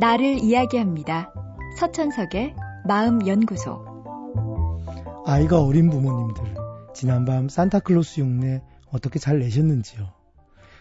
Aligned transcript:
나를 0.00 0.42
이야기합니다. 0.42 1.32
서천석의 1.78 2.56
마음연구소. 2.86 3.84
아이가 5.24 5.62
어린 5.62 5.88
부모님들, 5.88 6.42
지난밤 6.94 7.48
산타클로스 7.48 8.20
흉내 8.20 8.60
어떻게 8.90 9.20
잘 9.20 9.38
내셨는지요? 9.38 10.12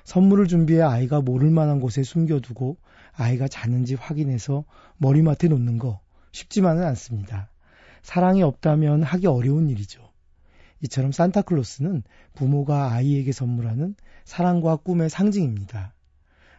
선물을 0.04 0.47
준비해 0.47 0.81
아이가 0.81 1.21
모를 1.21 1.52
만한 1.52 1.80
곳에 1.80 2.02
숨겨두고 2.02 2.77
아이가 3.16 3.48
자는지 3.48 3.94
확인해서 3.94 4.66
머리맡에 4.98 5.48
놓는 5.48 5.77
거 5.77 6.00
쉽지만은 6.32 6.84
않습니다. 6.84 7.52
사랑이 8.02 8.41
없다면 8.41 9.04
하기 9.04 9.27
어려운 9.27 9.70
일이죠. 9.70 10.02
이처럼 10.82 11.11
산타클로스는 11.11 12.04
부모가 12.34 12.91
아이에게 12.91 13.32
선물하는 13.32 13.95
사랑과 14.25 14.75
꿈의 14.77 15.09
상징입니다. 15.09 15.93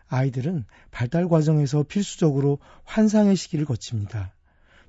아이들은 0.08 0.64
발달 0.90 1.29
과정에서 1.29 1.82
필수적으로 1.82 2.58
환상의 2.85 3.36
시기를 3.36 3.64
거칩니다. 3.64 4.32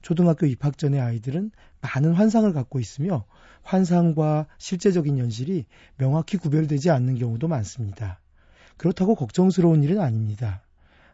초등학교 0.02 0.46
입학 0.46 0.78
전의 0.78 1.00
아이들은 1.00 1.52
많은 1.82 2.14
환상을 2.14 2.52
갖고 2.54 2.80
있으며 2.80 3.26
환상과 3.64 4.46
실제적인 4.58 5.18
현실이 5.18 5.66
명확히 5.98 6.38
구별되지 6.38 6.92
않는 6.92 7.18
경우도 7.18 7.48
많습니다. 7.48 8.20
그렇다고 8.78 9.16
걱정스러운 9.16 9.84
일은 9.84 10.00
아닙니다. 10.00 10.62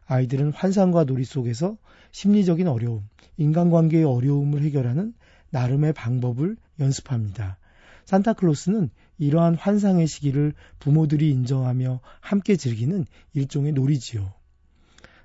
아이들은 0.07 0.51
환상과 0.51 1.05
놀이 1.05 1.23
속에서 1.23 1.77
심리적인 2.11 2.67
어려움, 2.67 3.07
인간관계의 3.37 4.03
어려움을 4.03 4.61
해결하는 4.63 5.13
나름의 5.51 5.93
방법을 5.93 6.57
연습합니다. 6.79 7.57
산타클로스는 8.05 8.89
이러한 9.17 9.55
환상의 9.55 10.07
시기를 10.07 10.53
부모들이 10.79 11.29
인정하며 11.31 12.01
함께 12.19 12.55
즐기는 12.55 13.05
일종의 13.33 13.73
놀이지요. 13.73 14.33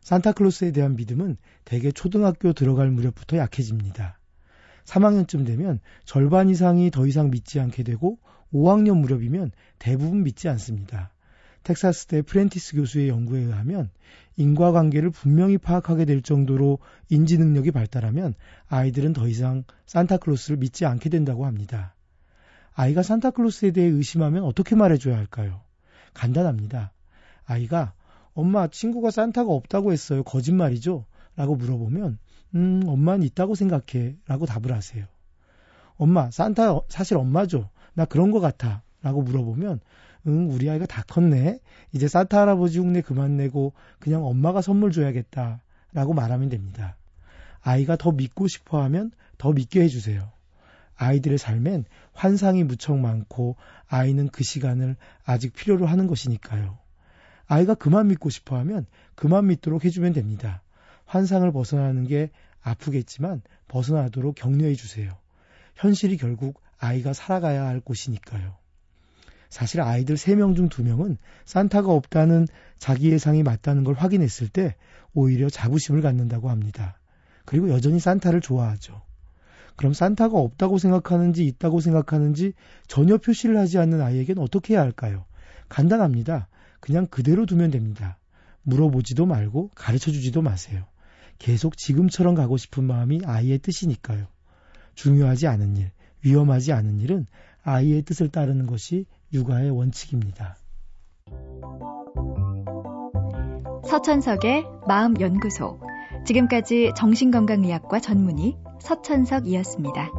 산타클로스에 0.03 0.71
대한 0.71 0.95
믿음은 0.95 1.37
대개 1.65 1.91
초등학교 1.91 2.53
들어갈 2.53 2.91
무렵부터 2.91 3.39
약해집니다. 3.39 4.19
3학년쯤 4.85 5.45
되면 5.45 5.81
절반 6.05 6.49
이상이 6.49 6.93
더 6.93 7.09
이상 7.09 7.31
믿지 7.31 7.59
않게 7.59 7.83
되고 7.83 8.19
5학년 8.53 9.01
무렵이면 9.01 9.51
대부분 9.81 10.23
믿지 10.23 10.49
않습니다. 10.49 11.13
텍사스대 11.65 12.23
프렌티스 12.23 12.77
교수의 12.77 13.09
연구에 13.09 13.41
의하면 13.41 13.91
인과관계를 14.37 15.11
분명히 15.11 15.59
파악하게 15.59 16.05
될 16.05 16.23
정도로 16.23 16.79
인지 17.09 17.39
능력이 17.39 17.73
발달하면 17.73 18.35
아이들은 18.69 19.13
더 19.13 19.27
이상 19.27 19.65
산타클로스를 19.87 20.59
믿지 20.59 20.87
않게 20.87 21.09
된다고 21.09 21.45
합니다. 21.45 21.96
아이가 22.77 23.03
산타클로스에 23.03 23.71
대해 23.71 23.89
의심하면 23.89 24.45
어떻게 24.45 24.77
말해줘야 24.77 25.17
할까요? 25.17 25.63
간단합니다. 26.13 26.93
아이가 27.47 27.95
엄마 28.35 28.69
친구가 28.69 29.11
산타가 29.11 29.51
없다고 29.51 29.93
했어요. 29.93 30.23
거짓말이죠? 30.23 31.07
라고 31.37 31.57
물어보면 31.57 32.19
음 32.55 32.83
엄마는 32.87 33.25
있다고 33.25 33.55
생각해 33.55 34.17
라고 34.27 34.45
답을 34.45 34.73
하세요. 34.73 35.07
엄마 35.97 36.31
산타 36.31 36.81
사실 36.89 37.17
엄마죠. 37.17 37.71
나 37.95 38.05
그런 38.05 38.31
것 38.31 38.41
같아 38.41 38.83
라고 39.01 39.23
물어보면 39.23 39.81
응, 40.27 40.51
우리 40.51 40.69
아이가 40.69 40.85
다 40.85 41.03
컸네. 41.09 41.61
이제 41.93 42.09
산타 42.09 42.43
할아버지 42.43 42.79
흉내 42.79 43.01
그만 43.01 43.39
내고 43.39 43.73
그냥 43.99 44.27
엄마가 44.27 44.61
선물 44.61 44.93
줘야겠다. 44.93 45.63
라고 45.95 46.13
말하면 46.13 46.51
됩니다. 46.51 46.99
아이가 47.63 47.97
더 47.97 48.13
믿고 48.13 48.49
싶어 48.49 48.83
하면 48.83 49.13
더 49.39 49.53
믿게 49.53 49.81
해주세요. 49.81 50.36
아이들의 50.97 51.39
삶엔 51.39 51.85
환상이 52.13 52.65
무척 52.65 52.99
많고 52.99 53.57
아이는 53.87 54.29
그 54.29 54.43
시간을 54.43 54.97
아직 55.25 55.53
필요로 55.53 55.87
하는 55.87 56.07
것이니까요. 56.07 56.79
아이가 57.47 57.75
그만 57.75 58.09
믿고 58.09 58.31
싶어 58.31 58.57
하면 58.59 58.87
그만 59.15 59.47
믿도록 59.47 59.85
해주면 59.85 60.13
됩니다. 60.13 60.63
환상을 61.05 61.51
벗어나는 61.53 62.07
게 62.07 62.31
아프겠지만 62.63 63.43
벗어나도록 63.69 64.35
격려해 64.35 64.75
주세요. 64.75 65.17
현실이 65.77 66.17
결국 66.17 66.61
아이가 66.79 67.13
살아가야 67.13 67.65
할 67.65 67.81
곳이니까요. 67.81 68.57
사실 69.49 69.81
아이들 69.81 70.17
3명 70.17 70.57
중 70.57 70.69
2명은 70.69 71.19
산타가 71.45 71.93
없다는 71.93 72.49
자기 72.79 73.11
예상이 73.11 73.43
맞다는 73.43 73.85
걸 73.85 73.95
확인했을 73.95 74.49
때 74.49 74.75
오히려 75.15 75.49
자부심을 75.49 76.03
갖는다고 76.03 76.51
합니다. 76.51 76.99
그리고 77.45 77.71
여전히 77.71 78.01
산타를 78.01 78.41
좋아하죠. 78.41 79.01
그럼 79.77 79.93
산타가 79.93 80.39
없다고 80.39 80.79
생각하는지 80.79 81.47
있다고 81.47 81.81
생각하는지 81.81 82.55
전혀 82.87 83.19
표시를 83.19 83.59
하지 83.59 83.79
않는 83.79 84.01
아이에겐 84.01 84.39
어떻게 84.39 84.75
해야 84.75 84.83
할까요? 84.83 85.25
간단합니다. 85.69 86.49
그냥 86.81 87.07
그대로 87.07 87.47
두면 87.47 87.71
됩니다. 87.71 88.19
물어보지도 88.63 89.27
말고 89.27 89.71
가르쳐 89.75 90.11
주지도 90.11 90.43
마세요. 90.43 90.85
계속 91.39 91.77
지금처럼 91.77 92.35
가고 92.35 92.57
싶은 92.57 92.85
마음이 92.85 93.21
아이의 93.25 93.59
뜻이니까요. 93.59 94.27
중요하지 94.95 95.47
않은 95.47 95.77
일, 95.77 95.91
위험하지 96.25 96.73
않은 96.73 97.01
일은 97.01 97.27
아이의 97.63 98.03
뜻을 98.03 98.31
따르는 98.31 98.67
것이 98.67 99.07
육아의 99.33 99.71
원칙입니다. 99.71 100.57
서천석의 103.87 104.65
마음연구소. 104.89 105.81
지금까지 106.25 106.93
정신건강의학과 106.97 108.01
전문의 108.01 108.57
서천석이었습니다. 108.81 110.11